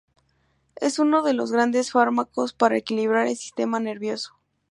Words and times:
Es 0.77 0.97
uno 0.97 1.21
de 1.21 1.35
los 1.35 1.51
grandes 1.51 1.91
fármacos 1.91 2.53
para 2.53 2.75
equilibrar 2.75 3.27
el 3.27 3.37
sistema 3.37 3.79
nervioso. 3.79 4.35